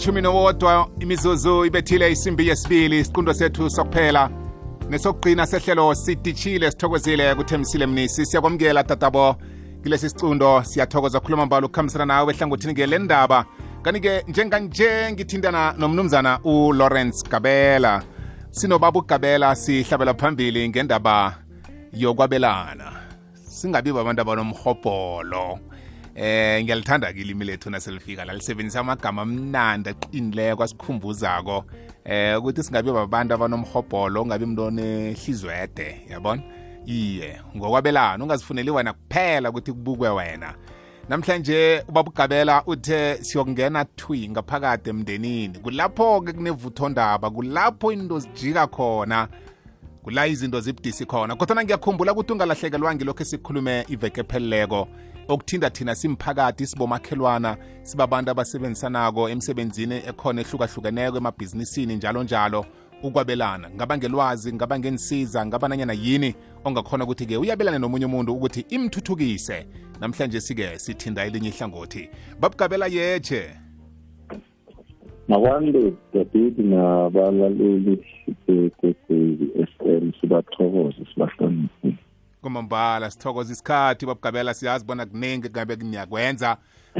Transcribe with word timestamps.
elithumi 0.00 0.20
nowodwa 0.22 0.88
imizuzu 1.00 1.64
ibethile 1.64 2.12
isimbi 2.12 2.48
yesibili 2.48 3.00
isiqundo 3.00 3.34
sethu 3.34 3.70
sokuphela 3.70 4.30
nesokugcina 4.90 5.46
sehlelo 5.46 5.94
sidishile 5.94 6.70
sithokozile 6.70 7.34
kuthembisile 7.34 7.86
mnisi. 7.86 8.26
Siyakwamukela 8.26 8.84
tatabo. 8.84 9.36
Kilesi 9.82 10.08
sicundo 10.10 10.62
siyathokoza 10.62 11.20
khuluma 11.20 11.46
mbalo 11.46 11.66
ukukhambisana 11.66 12.06
nawe 12.06 12.34
ehlangothini 12.34 12.74
ke 12.74 12.86
le 12.86 12.98
ndaba 12.98 13.44
kanti-ke 13.82 14.24
njenganje 14.28 15.12
ngithintana 15.12 15.74
nomnumzana 15.78 16.40
ulawrence 16.44 17.28
gabela. 17.30 18.02
Sinobaba 18.50 18.98
ugabela 18.98 19.54
sihlabela 19.54 20.14
phambili 20.14 20.68
ngendaba 20.68 21.34
yokwabelana. 21.92 22.92
Singabi 23.48 23.92
babantu 23.92 24.22
abanomhobholo 24.22 25.58
eh 26.14 26.64
ngiyalithanda 26.64 27.12
ke 27.12 27.20
ilimi 27.20 27.44
lethu 27.44 27.70
naselifika 27.70 28.24
la 28.24 28.32
lisebenzisa 28.32 28.80
amagama 28.80 29.22
amnandi 29.22 29.90
aqinileko 29.90 30.62
asikhumbuzako. 30.62 31.64
Eh 32.04 32.38
ukuthi 32.38 32.62
singabi 32.62 32.92
babantu 32.92 33.34
abanomhobholo 33.34 34.22
ungabi 34.22 34.46
mntu 34.46 34.62
onehlizwede 34.62 36.00
yabona? 36.10 36.42
Iye 36.86 37.40
ngokwabelana 37.56 38.24
ungazifuneli 38.24 38.70
wena 38.70 38.92
kuphela 38.92 39.50
ukuthi 39.50 39.72
kubukwe 39.72 40.08
wena. 40.08 40.54
Namhlanje 41.08 41.84
ubaba 41.88 42.10
ugabela 42.10 42.62
uthe 42.66 43.24
siyokungena 43.24 43.84
thwi 43.84 44.28
ngaphakade 44.28 44.90
emndenini. 44.90 45.58
Kulapho-ke 45.58 46.32
kunevuthondaba 46.32 47.30
kulapho 47.30 47.92
into 47.92 48.18
zijika 48.18 48.66
khona. 48.66 49.28
Kula 50.02 50.26
izinto 50.26 50.60
zibudisi 50.60 51.06
khona 51.06 51.36
kodwa 51.36 51.64
ngiyakhumbula 51.64 52.12
ukuthi 52.12 52.32
ungalahlekelwa 52.32 52.94
ngilokhu 52.94 53.22
esikhulume 53.22 53.84
iveke 53.88 54.20
epheleleko 54.20 54.88
okuthinda 55.28 55.70
thina 55.70 55.94
simphakathi 55.94 56.66
sibomakhelwana 56.66 57.56
sibabantu 57.82 58.30
abasebenzisanako 58.30 59.28
emsebenzini 59.28 59.96
ekhona 60.10 60.40
ehlukahlukeneko 60.40 61.16
emabhizinisini 61.16 61.96
njalo 61.96 62.22
njalo. 62.22 62.66
Ukwabelana 63.02 63.70
ngaba 63.70 63.98
ngelwazi 63.98 64.52
ngaba 64.52 64.78
ngensiza 64.78 65.46
ngaba 65.46 65.68
nanyana 65.68 65.92
yini 65.92 66.34
ongakhona 66.64 67.04
ukuthi-ke 67.04 67.36
uyabelane 67.36 67.78
nomunye 67.78 68.06
umuntu 68.06 68.34
ukuthi 68.34 68.60
imthuthukise. 68.68 69.66
Namhlanje 70.00 70.40
sike 70.40 70.78
sithinda 70.78 71.24
elinye 71.24 71.48
ihlangothi. 71.48 72.10
Babugabela 72.40 72.86
yeche 72.86 73.56
nakwande 75.30 75.92
david 76.14 76.58
nabalaleli 76.58 78.04
bekwekwezi 78.46 79.50
f 79.58 79.70
m 79.86 80.12
sibathokoze 80.20 81.06
sibahloniphe 81.14 81.94
kumambala 82.42 83.10
sithokoza 83.10 83.52
isikhathi 83.52 84.06
babugabela 84.06 84.54
siyazi 84.54 84.84
bona 84.84 85.06
kuningi 85.06 85.50
ngabe 85.50 85.76
niyakwenza 85.76 86.56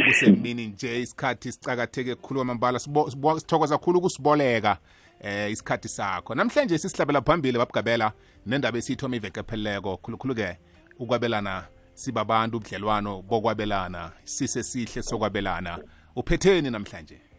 kusemini 0.06 0.66
nje 0.66 1.02
isikhathi 1.02 1.52
sicakatheke 1.52 2.14
kukhulu 2.14 2.40
kwamambala 2.40 2.78
sithokoza 2.78 3.78
kakhulu 3.78 3.98
ukusiboleka 3.98 4.78
eh 5.20 5.52
isikhathi 5.52 5.88
sakho. 5.88 6.34
Namhlanje 6.34 6.78
sisihlabela 6.78 7.22
phambili 7.22 7.58
babugabela 7.58 8.12
nendaba 8.46 8.78
esiyithoma 8.78 9.16
iveke 9.16 9.42
pheleleko 9.42 9.96
khulukhulu-ke 9.96 10.58
ukwabelana 10.98 11.64
sibabantu 11.94 12.56
ubudlelwano 12.56 13.22
bokwabelana. 13.22 14.12
Sisesihle 14.24 15.02
sokwabelana. 15.02 15.78
Uphetheni 16.16 16.70
namhlanje 16.70 17.29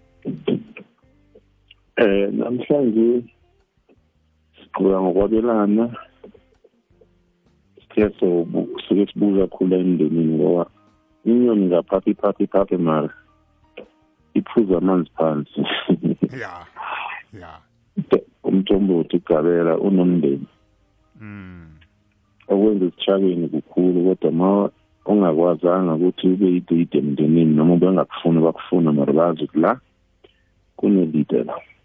eh 1.98 2.30
namhlanje 2.32 3.24
siqhubeka 4.58 5.02
ngokwabelana 5.02 5.86
sithe 7.76 8.10
suke 8.88 9.04
sibuza 9.08 9.48
kakhulu 9.48 9.76
emndenini 9.76 10.34
ngoba 10.36 10.66
inyoni 11.26 11.66
ngaphaphi 11.66 12.14
phaphi 12.14 12.48
phaphi 12.48 12.78
mara 12.78 13.10
iphuza 14.34 14.78
amanzi 14.78 15.12
phansi. 15.18 15.62
Ya 16.42 16.66
ya. 17.42 17.60
Umthombothi 18.44 19.18
igabela 19.18 19.78
unomndeni. 19.78 20.48
Mm 21.22 21.72
okwenza 22.52 22.86
esitshakeni 22.86 23.48
kukhulu 23.48 24.00
kodwa 24.06 24.32
ma 24.32 24.70
ongakwazanga 25.06 25.94
ukuthi 25.96 26.28
ube 26.28 26.48
yidate 26.54 26.98
emndenini 26.98 27.56
noma 27.56 27.76
bengakufuni 27.82 28.40
bakufuna 28.46 28.92
mara 28.92 29.14
bazi 29.14 29.44
ukuthi 29.44 29.60
la 29.60 29.80
kunelide 30.78 31.44
la. 31.48 31.56
mm 31.56 31.81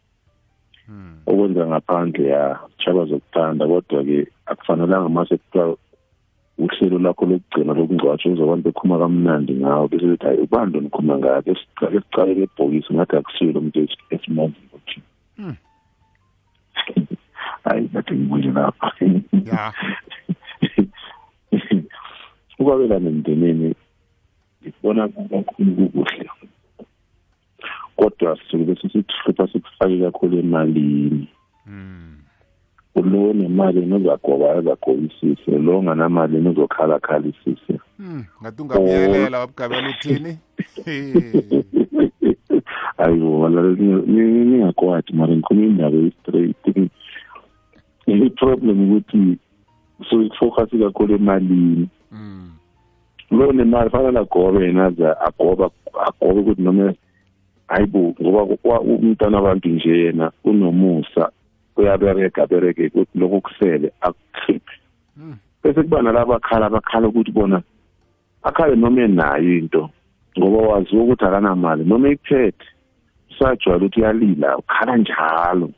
okwenza 1.27 1.67
ngaphandle 1.67 2.29
ya 2.29 2.59
chaba 2.79 3.05
zokuthanda 3.05 3.67
kodwa-ke 3.67 4.27
akufanelanga 4.47 5.09
mase 5.09 5.37
kuthiwa 5.37 5.77
uhlelo 6.59 6.99
lakho 6.99 7.27
lokugcina 7.27 7.73
lokungcwatshwa 7.75 8.33
uzobantu 8.33 8.65
bekhuluma 8.65 8.99
kamnandi 8.99 9.53
ngawo 9.61 9.89
bese 9.89 10.07
bethi 10.07 10.27
hayi 10.27 10.39
ubani 10.39 10.73
lo 10.73 10.81
nikhuluma 10.81 11.19
ngakhe 11.19 11.55
siqale 11.55 12.01
sicalele 12.01 12.43
ebhokisi 12.43 12.95
ngathi 12.95 13.17
akusiyo 13.17 13.53
lo 13.53 13.61
muntu 13.61 13.79
esimaziyo 14.15 14.67
ukuthi 14.67 14.99
Mm. 15.39 15.57
hayi 17.65 17.89
kade 17.89 18.15
ngibuye 18.15 18.51
lapha. 18.51 18.93
Ya. 19.47 19.73
Ukwabelana 22.59 23.09
emndenini 23.09 23.75
ngibona 24.63 25.09
kakhulu 25.09 25.73
kukuhle. 25.77 26.31
Kodwa 28.19 28.39
sisuke 28.39 28.83
sesithupha 28.83 29.49
sikufake 29.53 30.01
kakhulu 30.01 30.39
emalini. 30.39 31.29
Mm 31.67 32.13
lo 32.97 33.33
nemali 33.33 33.87
nozagoba 33.87 34.53
azagobisise 34.53 35.59
lo 35.59 35.79
onganamali 35.79 36.41
nozokhalakhalisiise 36.41 37.81
mm 37.99 38.25
ngathi 38.43 38.63
ungabuyelela 38.63 39.39
babugabela 39.39 39.91
uthini? 39.91 40.39
Ayibo 42.99 43.41
wala 43.41 43.63
ningakwati 43.63 45.13
mara 45.13 45.37
ngikhuluma 45.37 45.67
indaba 45.67 45.97
ye-straight. 45.97 46.91
I-problem 48.07 48.91
ukuthi 48.91 49.39
so 50.11 50.29
focus 50.39 50.71
kakhulu 50.71 51.15
emalini. 51.15 51.89
Mm 52.13 52.51
lo 53.31 53.53
nemali 53.53 53.91
fanele 53.91 54.19
agobe 54.19 54.67
yena 54.67 54.87
aze 54.87 55.07
agoba 55.07 55.71
agobe 56.07 56.41
ukuthi 56.41 56.63
noma 56.63 56.95
hayibo 57.69 58.15
ngoba 58.23 58.57
kwa- 58.57 58.81
umntwana 58.81 59.39
abantu 59.39 59.69
nje 59.69 59.91
yena 59.99 60.31
unomusa 60.45 61.31
uyabereka 61.77 62.43
abereke 62.43 62.87
ukuthi 62.87 63.19
lokho 63.19 63.41
kusele 63.41 63.93
akukhiphe 64.01 64.77
Mm. 65.17 65.37
bese 65.65 65.83
kuba 65.83 66.03
nalaba 66.03 66.37
akhala 66.37 66.67
abakhala 66.67 67.09
ukuthi 67.09 67.33
bona 67.33 67.63
akhale 68.43 68.77
noma 68.77 69.03
enayo 69.03 69.59
into 69.59 69.91
ngoba 70.39 70.69
waziwa 70.69 71.03
ukuthi 71.05 71.25
akanamali 71.25 71.85
noma 71.85 72.09
iphethe 72.09 72.65
usajwayela 73.31 73.77
ukuthi 73.87 74.01
uyalila 74.01 74.57
ukhala 74.59 74.97
njalo. 74.97 75.71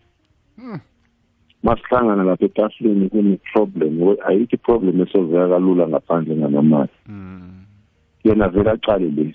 Mm. 0.58 0.78
masihlangana 1.62 2.24
lapha 2.24 2.44
etafuleni 2.44 3.08
kune-problem 3.08 3.92
ngo- 3.98 4.18
ayikho 4.26 4.54
i-problem 4.56 5.00
esoveka 5.02 5.48
kalula 5.48 5.88
ngaphandle 5.88 6.36
nganamali 6.36 6.90
mm 7.08 7.64
yena 8.24 8.48
vele 8.48 8.70
aqale 8.70 9.10
le 9.10 9.34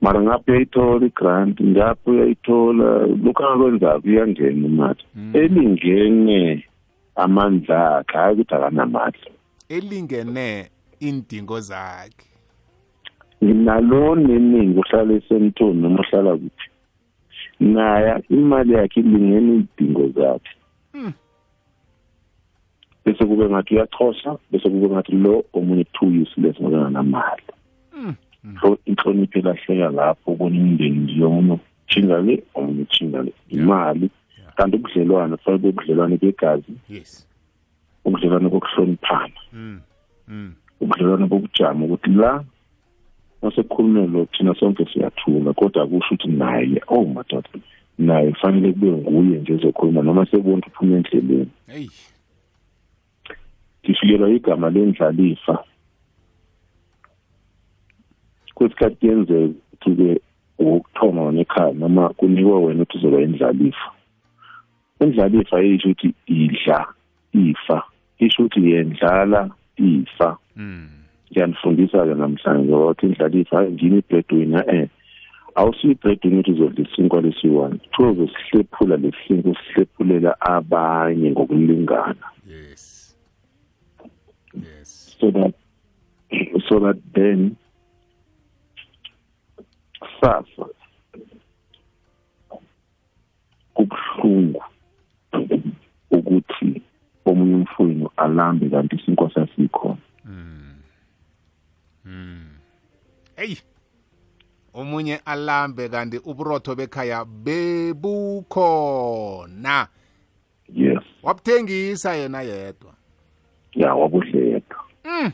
mara 0.00 0.20
ngapha 0.22 0.52
uyayithola 0.52 1.06
i-grant 1.06 1.60
ngapha 1.62 2.10
uyayithola 2.10 3.06
lokhu 3.06 3.42
akakwenzako 3.44 4.08
iyangena 4.08 4.66
imali 4.66 5.04
Mm. 5.16 5.32
elingene 5.36 6.64
amandla 7.16 7.96
akhe 7.98 8.16
hayi 8.18 8.34
ukuthi 8.34 8.54
akanamali 8.54 9.18
elingene 9.68 10.70
indingo 11.00 11.60
zakhe 11.60 12.26
nginalo 13.44 14.14
neningi 14.16 14.78
uhlala 14.78 15.12
esentoni 15.14 15.80
noma 15.82 16.00
uhlala 16.00 16.32
kuphi 16.36 16.68
naya 17.60 18.22
imali 18.30 18.72
yakhe 18.72 19.00
ilingene 19.00 19.52
iy'dingo 19.56 20.08
zakhe 20.08 20.50
Mm. 20.94 21.12
bese 23.04 23.24
kube 23.24 23.48
ngathi 23.48 23.74
uyachosa 23.74 24.36
bese 24.50 24.68
kube 24.70 24.88
ngathi 24.88 25.12
lo 25.12 25.44
omunye 25.52 25.84
two 25.84 26.06
useless 26.22 26.60
ngoba 26.60 26.76
enganamali 26.76 27.42
Mm. 27.42 27.48
Mm. 27.48 27.49
So 28.60 28.78
inhlonipho 28.84 29.38
ilahleka 29.38 29.90
lapho 29.90 30.32
ubona 30.32 30.56
imindeni 30.56 30.98
nje 30.98 31.24
omunye 31.24 31.58
utshinga 31.84 32.20
le 32.20 32.42
omunye 32.54 32.82
utshinga 32.82 33.22
le 33.22 33.32
imali 33.48 34.10
kanti 34.56 34.76
ubudlelwane 34.76 35.36
kube 35.36 35.68
ubudlelwane 35.68 36.16
begazi. 36.16 36.72
Yes. 36.88 37.26
Ubudlelwane 38.04 38.48
bokuhloniphana. 38.48 39.40
Mm 39.52 39.80
mm. 40.28 40.52
Ubudlelwane 40.80 41.26
bokujama 41.26 41.84
ukuthi 41.84 42.10
la 42.10 42.44
masekukhulunywa 43.42 44.06
lo 44.06 44.26
thina 44.32 44.54
sonke 44.54 44.84
siyathula 44.92 45.52
kodwa 45.52 45.82
akusho 45.82 46.14
ukuthi 46.14 46.28
naye 46.28 46.82
oh 46.88 47.04
madoda 47.04 47.48
naye 47.98 48.30
kufanele 48.30 48.72
kube 48.72 48.90
nguye 48.90 49.38
nje 49.38 49.52
ezokhuluma 49.52 50.02
noma 50.02 50.26
sebona 50.26 50.56
ukuthi 50.56 50.68
uphuma 50.68 50.96
endleleni. 50.96 51.50
Hey. 51.66 51.88
Ngifikelwa 53.84 54.30
igama 54.30 54.70
lendlalifa. 54.70 55.64
Kwesikhathi 58.60 58.96
kuyenzeka 59.00 59.54
ukuthi-ke 59.72 60.20
ukuthoma 60.58 61.22
wona 61.22 61.40
ekhaya 61.40 61.72
noma 61.72 62.08
kunikwe 62.08 62.52
wena 62.52 62.82
ukuthi 62.82 62.98
uzoba 62.98 63.22
indlalifa 63.22 63.88
indlalifa 65.00 65.62
isho 65.62 65.88
ukuthi 65.88 66.14
idla 66.26 66.86
ifa 67.32 67.82
isho 68.18 68.42
ukuthi 68.42 68.70
yendlala 68.70 69.50
ifa. 69.76 70.36
Mm. 70.56 70.88
Ngiyanifundisa-ke 71.32 72.14
namhlanje 72.14 72.68
ngoba 72.68 72.84
ukuthi 72.84 73.06
indlalifa 73.06 73.56
hayi 73.56 73.72
ngini 73.72 73.98
ibhedwina 73.98 74.74
eh 74.74 74.88
awusiyibhedini 75.54 76.38
ukuthi 76.38 76.52
uzodla 76.52 76.84
isinkwa 76.84 77.20
lesiyi-one 77.20 77.78
kuthiwa 77.78 78.10
uzosihlephula 78.10 78.96
lesinkwa 78.96 79.52
usihlephulela 79.52 80.40
abanye 80.40 81.30
ngokulingana. 81.30 82.26
Yes. 82.46 83.16
Yes. 84.54 85.16
So 85.20 85.30
that 85.30 85.54
so 86.68 86.80
that 86.80 86.98
then 87.14 87.56
sasa 90.20 90.66
kubuhlungu 93.74 94.62
ukuthi 96.10 96.82
omunye 97.24 97.54
umfowenu 97.54 98.10
alambe 98.16 98.70
kanti 98.70 98.96
isinkwa 98.96 99.34
sasikhona 99.34 99.96
eyi 103.36 103.58
omunye 104.74 105.16
alambe 105.24 105.88
kanti 105.88 106.18
uburotho 106.18 106.74
bekhaya 106.74 107.24
bebukhona 107.44 108.58
yes 110.68 111.04
wabuthengisa 111.22 112.14
yena 112.14 112.42
yedwa 112.42 112.94
ya 113.74 113.94
wabuhle 113.94 114.50
yedwa 114.50 114.84
mm. 115.04 115.32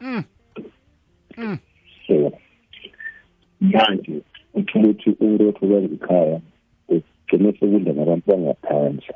Mm. 0.00 0.24
Mm. 1.36 1.58
So 3.62 3.78
manje 3.78 4.22
uthola 4.54 4.88
ukuthi 4.88 5.10
urotho 5.20 5.66
kwangikhaya 5.66 6.40
ugcine 6.88 7.52
sekudla 7.52 7.92
nabantu 7.92 8.30
bangaphandle. 8.30 9.14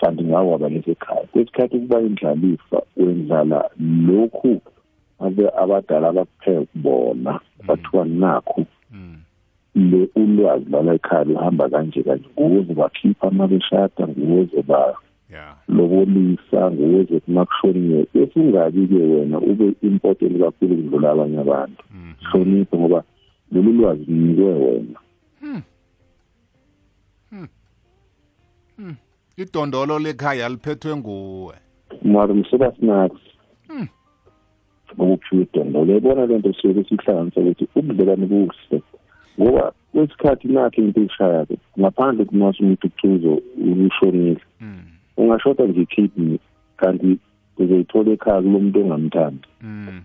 Kanti 0.00 0.24
ngawo 0.24 0.54
abalesekhaya 0.54 1.26
kwesikhathi 1.32 1.78
kuba 1.78 2.00
indlalifa 2.00 2.82
wendlala 2.96 3.70
lokhu 4.06 4.60
abe 5.20 5.48
abadala 5.62 6.08
abakupheka 6.08 6.60
kubona 6.72 7.40
bathiwa 7.66 8.04
nakho 8.04 8.66
Mm. 8.90 9.18
le 9.74 10.08
ulwazi 10.14 10.70
lala 10.70 10.94
ekhaya 10.94 11.24
luhamba 11.24 11.68
kanje 11.68 12.02
kanje 12.02 12.28
nguze 12.40 12.74
bakhipha 12.74 13.30
mabeshada 13.30 14.06
nguze 14.08 14.62
ba 14.62 14.78
yeah 14.78 15.05
lobolisa 15.68 16.70
nguze 16.70 17.20
kumakushoniwe 17.20 18.06
bese 18.14 18.40
ungabi-ke 18.40 18.94
wena 18.94 19.38
ube 19.38 19.74
important 19.82 20.38
kakhulu 20.38 20.76
kudlula 20.76 21.10
abanye 21.10 21.38
abantu. 21.38 21.82
Mhm. 21.94 22.12
hloniphe 22.30 22.76
ngoba 22.78 23.02
lolu 23.52 23.72
lwazi 23.72 24.04
lunikwe 24.08 24.54
wena. 24.54 25.00
Idondolo 29.36 29.98
lekhaya 29.98 30.48
liphethwe 30.48 30.96
nguwe. 30.96 31.54
Mara 32.02 32.34
msoba 32.34 32.72
snacks 32.78 33.20
ukuphiwa 34.98 35.42
idondolo. 35.42 35.84
Uyayibona 35.84 36.26
le 36.26 36.38
nto 36.38 36.52
suke 36.52 36.84
sihlanganisa 36.84 37.40
ukuthi 37.40 37.68
ubudlelwane 37.74 38.26
buhle. 38.26 38.82
Ngoba 39.40 39.72
kwesikhathi 39.92 40.48
nakho 40.48 40.80
into 40.82 41.00
ishaya-ke 41.00 41.56
ngaphandle 41.78 42.24
kumasa 42.24 42.58
umuntu 42.60 42.90
kucuzo 42.90 43.42
ushonile. 43.86 44.40
Mm. 44.60 44.75
Ungashoda 45.16 45.64
nje 45.64 45.80
i-kidney 45.82 46.38
kanti 46.76 47.18
uzoyithola 47.58 48.10
ekhaya 48.12 48.42
kulo 48.42 48.58
muntu 48.58 48.80
ongamthandi 48.80 49.48
Mm. 49.62 50.00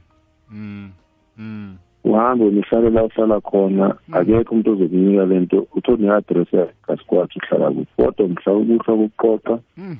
Mm. 0.52 0.90
Mm. 1.38 1.75
uhambe 2.04 2.46
nihlale 2.50 2.90
la 2.90 3.04
uhlala 3.04 3.42
khona 3.42 3.96
akekho 4.12 4.52
umuntu 4.52 4.72
ozokunika 4.72 5.25
le 5.25 5.40
nto 5.40 5.68
uthole 5.75 6.02
ne-adress 6.02 6.54
yakasikwathi 6.54 7.40
uhlala 7.40 7.72
kuthi 7.72 7.94
kodwa 7.98 8.28
mhla 8.28 8.52
ukuhla 8.54 8.94
kuqoqa 9.00 9.60
Mm. 9.78 9.98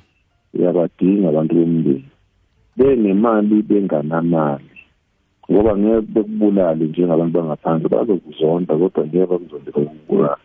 uyabadinga 0.54 1.28
abantu 1.28 1.54
bomndeni 1.54 2.04
benemali 2.76 3.62
benganamali 3.62 4.72
ngoba 5.50 5.76
ngeke 5.76 6.00
bekubulale 6.14 6.84
njengabantu 6.84 7.32
bangaphandle 7.38 7.88
bazokuzonda 7.88 8.74
kodwa 8.76 9.06
ngeke 9.06 9.26
bakuzonde 9.26 9.70
bakubulala 9.70 10.36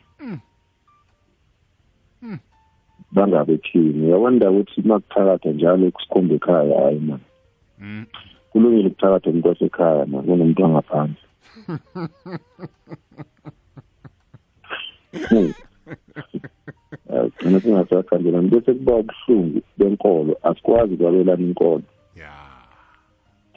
bangabe 3.11 3.57
thini 3.57 4.05
uyabona 4.07 4.49
ukuthi 4.51 4.81
uma 4.81 4.99
kuthakatha 4.99 5.49
njalo 5.49 5.91
kusikhomba 5.91 6.35
ekhaya 6.35 6.81
hayi 6.81 6.99
mani 6.99 7.23
Mm. 7.79 8.05
kulungile 8.51 8.87
ukuthakatha 8.87 9.29
umuntu 9.29 9.47
wasekhaya 9.47 10.05
mani 10.05 10.27
kunomuntu 10.27 10.63
wangaphandle. 10.63 11.21
Hmm. 15.29 15.53
Eh, 17.09 17.31
gcina 17.37 17.59
singasakhandelani 17.59 18.49
bese 18.49 18.73
kuba 18.73 18.95
ubuhlungu 18.95 19.61
benkolo. 19.77 20.37
Asikwazi 20.43 20.97
kwabelana 20.97 21.43
inkolo. 21.43 21.81
Yeah 22.15 22.47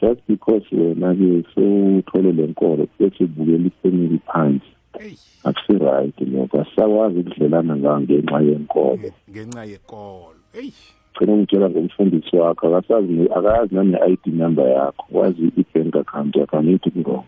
just 0.00 0.20
because 0.26 0.62
wena-ke 0.72 1.44
sewuthole 1.54 2.32
le 2.32 2.46
nkolo 2.46 2.88
bese 2.98 3.24
ubukela 3.24 3.66
ifamily 3.66 4.18
phansi. 4.26 4.72
Eyi 5.04 5.18
akusi-right 5.44 6.16
lokho 6.32 6.60
asisakwazi 6.60 7.18
ukudlelana 7.20 7.76
ngayo 7.76 8.00
ngenxa 8.00 8.40
yenkolo. 8.40 9.08
Ngenxa 9.30 9.64
yekolo. 9.64 10.34
Eyi 10.54 10.72
gcina 11.14 11.36
ngitshela 11.36 11.70
ngomfundisi 11.70 12.36
wakho 12.36 12.66
akasazi 12.76 13.12
ne- 13.12 13.32
akayazi 13.36 13.74
nane-i 13.74 14.16
d 14.24 14.30
number 14.30 14.66
yakho. 14.68 15.04
Wazi 15.10 15.52
i-bank 15.56 15.96
account 15.96 16.36
yakho 16.36 16.56
angithi 16.58 16.90
kurong 16.90 17.24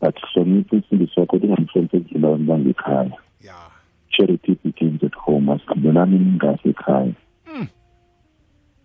but 0.00 0.16
hlonipha 0.34 0.76
umfundisi 0.76 1.20
wakho 1.20 1.36
ungamhloniphi 1.36 1.96
ekudlula 1.96 2.28
abantu 2.28 2.44
bangekhaya 2.50 3.12
yeah 3.44 3.70
charity 4.10 4.56
begins 4.64 5.02
at 5.04 5.14
home 5.14 5.52
asigqibelani 5.52 6.18
ningase 6.18 6.68
ekhaya. 6.68 7.12
Mm. 7.54 7.66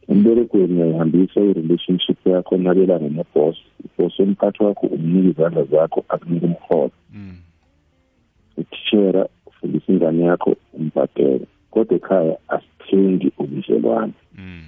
emberegweni 0.08 0.74
uyayihambisa 0.74 1.42
i-relationship 1.42 2.18
yakho 2.26 2.58
nabelane 2.58 3.10
neboss 3.10 3.58
ibos 4.24 4.30
umphathi 4.30 4.64
wakho 4.64 4.88
umnika 4.88 5.30
izandla 5.30 5.64
zakho 5.64 6.06
akunika 6.10 6.46
umholo 6.46 6.92
Mm. 7.14 7.38
utishera 8.58 9.28
ufundisa 9.46 9.94
ingane 9.94 10.24
yakho 10.24 10.56
umbhadela 10.74 11.46
kodwa 11.72 11.96
ekhaya 11.98 12.38
asithengi 12.48 13.32
ubudlelwane. 13.38 14.14
Mm. 14.38 14.64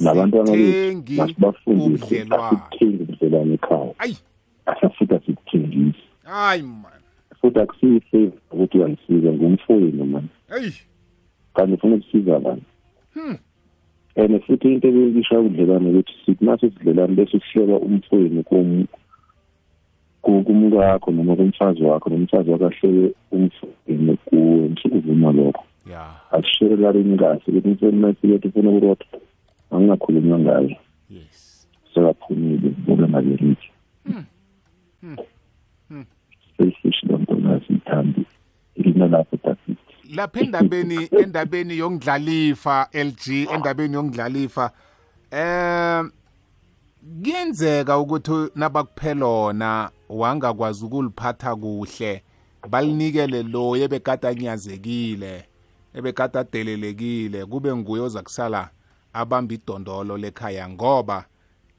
nabantu 0.00 0.42
asithengi 0.42 1.14
masibafundise 1.16 2.04
ubudlelwane. 2.04 2.56
asithengi 2.56 3.02
ubudlelwane 3.02 3.54
ekhaya. 3.54 3.94
Ayi. 3.98 4.16
Asafika 4.66 5.20
sikuthengise 5.26 5.98
hayi 6.24 6.62
man. 6.62 7.00
Futhi 7.40 7.58
akusiyi-favor 7.60 8.32
ukuthi 8.52 8.78
uyangisiza 8.78 9.32
ngumfowenu 9.32 10.04
mani 10.04 10.28
eyi 10.56 10.72
kanti 11.54 11.72
ufuna 11.74 11.94
ukusiza 11.96 12.36
abantu? 12.36 12.62
Hmm. 12.64 12.71
And 14.16 14.42
futhi 14.44 14.72
into 14.74 14.88
ebekisha 14.88 15.40
ubudlelwane 15.40 15.88
ukuthi 15.90 16.12
sithi 16.26 16.44
mase 16.44 16.70
sidlelane 16.70 17.14
bese 17.14 17.40
sihlela 17.40 17.76
umfowenu 17.76 18.42
kum- 18.42 18.86
ku- 20.22 20.42
kumkakho 20.44 21.10
noma 21.10 21.36
kumfazi 21.36 21.82
wakho 21.82 22.10
nomfazi 22.10 22.50
wakho 22.50 22.66
ahlele 22.66 23.12
umfowenu 23.32 24.16
kuwe 24.24 24.68
msukuvuma 24.68 25.32
lokho. 25.32 25.64
Yeah 25.90 26.22
asisherelarini 26.32 27.18
kahle 27.18 27.42
ukuthi 27.46 27.68
umfowenu 27.68 28.00
masikethi 28.00 28.48
ufuna 28.48 28.70
ukurotha. 28.70 29.04
Lapha 40.22 40.40
endabeni 40.40 41.08
endabeni 41.22 41.78
yongidlalifa 41.78 42.88
LG 42.92 43.28
endabeni 43.54 43.94
yongidlalifa 43.94 44.70
eh 45.30 46.04
kuyenzeka 47.22 47.98
ukuthi 47.98 48.50
nabakuphelona 48.54 49.90
wangakwazi 50.08 50.84
ukuliphatha 50.84 51.56
kuhle 51.56 52.22
balinikele 52.68 53.42
lo 53.42 53.76
ebekadanyazekile 53.76 55.44
ebekadadelelekile 55.94 57.46
kube 57.46 57.74
nguye 57.76 58.02
oza 58.02 58.22
kusala 58.22 58.70
abamba 59.12 59.54
idondolo 59.54 60.16
lekhaya 60.18 60.68
ngoba 60.68 61.24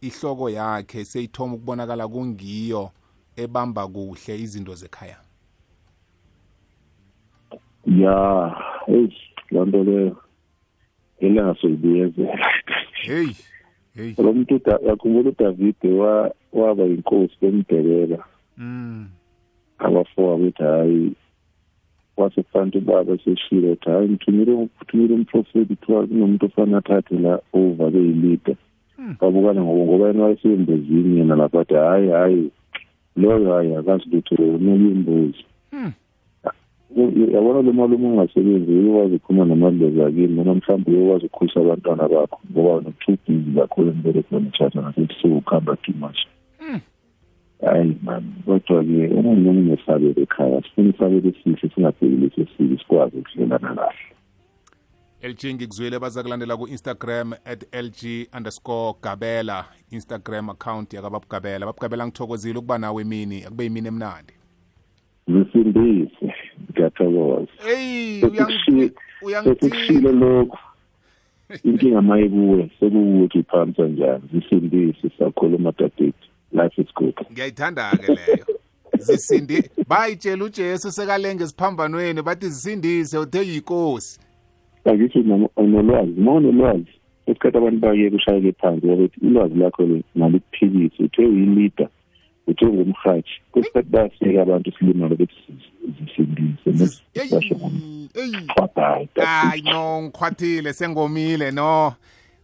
ihloko 0.02 0.50
yakhe 0.50 1.06
seyithoma 1.06 1.54
ukubonakala 1.56 2.08
kungiyo 2.08 2.92
ebamba 3.36 3.88
kuhle 3.88 4.40
izinto 4.40 4.76
zekhaya. 4.76 5.23
Ya 8.00 8.56
eyi 8.88 9.14
loo 9.52 9.66
nto 9.66 9.84
leyo 9.84 10.18
elingasoyibuyezela 11.20 12.48
hey 12.94 13.28
hey. 13.96 14.14
Lo 14.18 14.34
muntu 14.34 14.56
uda- 14.56 14.80
yakhumbula 14.88 15.30
udavide 15.30 15.90
wa- 15.94 16.32
waba 16.54 16.84
yinkosi 16.84 17.36
bemdebela 17.42 18.24
mm. 18.58 19.08
Abafoka 19.80 20.38
bethi 20.38 20.64
hhayi 20.64 21.12
wasekufanele 22.18 22.78
ubaba 22.78 23.14
eseshile 23.14 23.72
ukuthi 23.72 23.90
hhayi 23.90 24.10
ngithumile 24.10 24.52
ngithumile 24.58 25.14
umprofeti 25.14 25.76
kuthiwa 25.76 26.08
kunomuntu 26.08 26.46
ofana 26.46 26.78
athathe 26.78 27.16
la 27.20 27.40
over 27.54 27.92
beyilida 27.92 28.56
Hmm. 28.96 29.16
babukana 29.22 29.62
ngoba 29.64 29.84
ngoba 29.86 30.08
yena 30.08 30.24
wayesembezini 30.24 31.18
yena 31.20 31.36
lapho 31.36 31.60
athi 31.60 31.74
hhayi 31.74 32.10
hhayi 32.10 32.52
loyo 33.16 33.52
hhayi 33.54 33.76
akazi 33.76 34.10
lutho 34.12 34.36
unuka 34.36 34.92
imbuzi 34.92 35.38
Hmm. 35.38 35.44
U- 35.44 35.53
yabona 37.34 37.62
lo 37.62 37.72
uma 37.72 37.86
ungasebenzi 37.86 38.72
uyokwazi 38.72 39.16
ukukhuluma 39.16 39.46
namadlozi 39.46 40.02
akini 40.02 40.28
noma 40.28 40.56
mhlawumbe 40.56 40.92
uyokwazi 40.92 41.26
ukukhulisa 41.26 41.60
abantwana 41.60 42.08
bakho 42.08 42.40
ngoba 42.52 42.82
no-too 42.82 43.18
busy 43.28 43.52
kakhulu 43.56 43.90
emberekweni 43.90 44.52
tjhatha 44.52 44.82
ngasebusuku 44.82 45.38
ukuhamba 45.38 45.76
too 45.76 45.94
much. 46.00 46.20
Hayi 47.62 47.98
man 48.04 48.24
kodwa-ke 48.46 49.10
omunye 49.18 49.50
omunye 49.50 49.78
ekhaya 50.24 50.62
sifuna 50.62 50.90
isabelo 50.90 51.30
esihle 51.30 51.70
singabhekile 51.76 52.30
sesibi 52.36 52.78
sikwazi 52.78 53.18
ukuhlelana 53.18 53.76
kahle. 53.76 54.14
Lg 55.24 55.56
ngikuzwile 55.56 56.00
baza 56.00 56.24
kulandela 56.24 56.58
ku-instagram 56.58 57.34
at 57.46 57.64
lg 57.72 58.28
underscore 58.38 58.96
gabela 59.02 59.66
instagram 59.92 60.50
account 60.50 60.94
yakababugabela. 60.94 61.66
Babugabela 61.66 62.08
ngithokozile 62.08 62.60
ukuba 62.60 62.78
nawe 62.78 63.02
emini 63.02 63.44
akube 63.44 63.64
yimini 63.64 63.88
emnandi. 63.88 64.34
Zisindise 65.28 66.33
ngiyathokoza 66.94 67.48
eyi 67.70 68.22
sekushile 69.44 70.12
lokhu. 70.12 70.58
Inkinga 71.64 72.02
mayekuwe 72.02 72.70
sekuwukuthi 72.80 73.44
phansi 73.44 73.82
njani. 73.82 74.24
Zisindise 74.34 75.10
sakhuluma 75.20 75.72
dadethu 75.72 76.28
life 76.52 76.82
is 76.82 76.94
good. 76.96 77.16
Ngiyayithanda-ke 77.32 78.08
leyo. 78.08 78.46
Zisindi 78.98 79.70
bayitshela 79.88 80.46
ujesu 80.46 80.92
sekalenge 80.92 81.44
esiphambanweni 81.44 82.22
bathi 82.22 82.50
zisindise 82.50 83.18
uthe 83.18 83.48
yikosi. 83.48 84.20
Angithi 84.86 85.20
unolwazi 85.58 86.12
uma 86.18 86.32
unolwazi 86.32 86.94
esikhathi 87.28 87.58
abantu 87.58 87.80
bayeke 87.80 88.16
ushayeke 88.16 88.52
phansi 88.52 88.88
ukuthi 88.88 89.20
ulwazi 89.26 89.56
lakho 89.56 89.88
malikuphikise 90.16 91.04
uthe 91.04 91.26
uyilida 91.26 91.90
uthe 92.48 92.66
ngumhathi 92.66 93.32
kwesikhathi 93.52 93.90
bayasiyeka 93.90 94.42
abantu 94.42 94.72
silimale 94.72 95.14
ukuthi 95.14 95.34
zisindise 96.66 97.02
hayi 99.26 99.62
no 99.62 100.02
ngikhwathile 100.02 100.74
sengomile 100.74 101.52
no. 101.52 101.94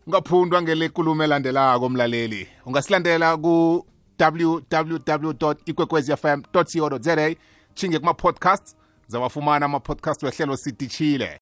Ungaphundwa 0.08 0.62
ngelekulumo 0.62 1.24
elandelako 1.24 1.90
mlaleli. 1.90 2.48
Ungasilandela 2.66 3.38
ku 3.38 3.86
www 4.20 5.54
ikwekwezfm 5.66 6.42
co 6.54 6.64
za 7.00 7.36
chinge 7.74 8.00
kuma-podcasts 8.00 8.76
zawafumana 9.08 9.66
ama-podcast 9.66 10.24
wehlelo 10.24 10.58
sidishile 10.58 11.30